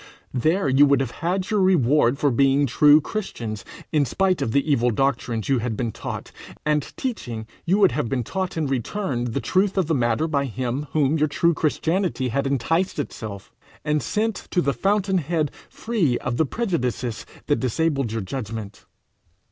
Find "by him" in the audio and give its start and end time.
10.27-10.87